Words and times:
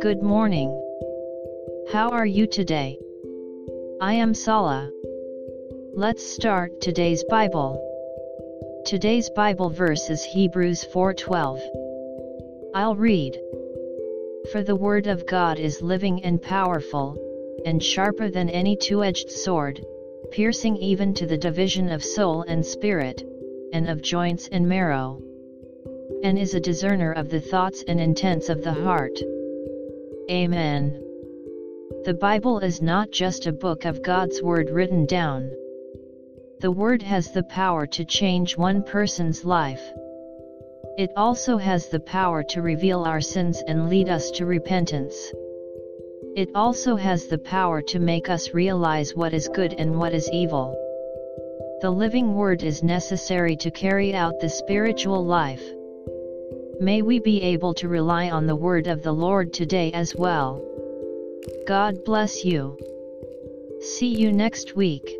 Good 0.00 0.22
morning. 0.22 0.70
How 1.92 2.08
are 2.12 2.24
you 2.24 2.46
today? 2.46 2.98
I 4.00 4.14
am 4.14 4.32
Sala. 4.32 4.90
Let's 5.92 6.24
start 6.24 6.80
today's 6.80 7.24
Bible. 7.24 7.78
Today's 8.86 9.28
Bible 9.36 9.68
verse 9.68 10.08
is 10.08 10.24
Hebrews 10.24 10.82
4:12. 10.84 11.60
I'll 12.74 12.96
read. 12.96 13.38
For 14.50 14.62
the 14.62 14.76
word 14.76 15.06
of 15.06 15.26
God 15.26 15.58
is 15.58 15.82
living 15.82 16.24
and 16.24 16.40
powerful, 16.40 17.18
and 17.66 17.82
sharper 17.82 18.30
than 18.30 18.48
any 18.48 18.76
two-edged 18.76 19.30
sword, 19.30 19.84
piercing 20.30 20.78
even 20.78 21.12
to 21.14 21.26
the 21.26 21.36
division 21.36 21.90
of 21.90 22.02
soul 22.02 22.40
and 22.48 22.64
spirit, 22.64 23.22
and 23.74 23.90
of 23.90 24.00
joints 24.00 24.48
and 24.50 24.66
marrow, 24.66 25.20
and 26.22 26.38
is 26.38 26.54
a 26.54 26.60
discerner 26.60 27.12
of 27.12 27.28
the 27.28 27.40
thoughts 27.40 27.84
and 27.86 28.00
intents 28.00 28.48
of 28.48 28.62
the 28.62 28.72
heart. 28.72 29.18
Amen. 30.30 31.00
The 32.04 32.14
Bible 32.14 32.58
is 32.58 32.82
not 32.82 33.10
just 33.10 33.46
a 33.46 33.52
book 33.52 33.84
of 33.84 34.02
God's 34.02 34.42
Word 34.42 34.70
written 34.70 35.06
down. 35.06 35.50
The 36.60 36.70
Word 36.70 37.02
has 37.02 37.30
the 37.30 37.42
power 37.44 37.86
to 37.86 38.04
change 38.04 38.56
one 38.56 38.82
person's 38.82 39.44
life. 39.44 39.82
It 40.96 41.10
also 41.16 41.56
has 41.56 41.88
the 41.88 42.00
power 42.00 42.42
to 42.50 42.62
reveal 42.62 43.04
our 43.04 43.20
sins 43.20 43.62
and 43.66 43.88
lead 43.88 44.08
us 44.08 44.30
to 44.32 44.46
repentance. 44.46 45.32
It 46.36 46.50
also 46.54 46.96
has 46.96 47.26
the 47.26 47.38
power 47.38 47.82
to 47.82 47.98
make 47.98 48.28
us 48.28 48.54
realize 48.54 49.14
what 49.14 49.32
is 49.32 49.48
good 49.48 49.74
and 49.74 49.98
what 49.98 50.12
is 50.12 50.30
evil. 50.32 50.76
The 51.80 51.90
living 51.90 52.34
Word 52.34 52.62
is 52.62 52.82
necessary 52.82 53.56
to 53.56 53.70
carry 53.70 54.14
out 54.14 54.40
the 54.40 54.48
spiritual 54.48 55.24
life. 55.24 55.62
May 56.84 57.00
we 57.00 57.18
be 57.18 57.40
able 57.40 57.72
to 57.76 57.88
rely 57.88 58.28
on 58.28 58.46
the 58.46 58.54
word 58.54 58.88
of 58.88 59.02
the 59.02 59.10
Lord 59.10 59.54
today 59.54 59.90
as 59.92 60.14
well. 60.14 60.62
God 61.66 62.04
bless 62.04 62.44
you. 62.44 62.78
See 63.80 64.08
you 64.08 64.30
next 64.30 64.76
week. 64.76 65.16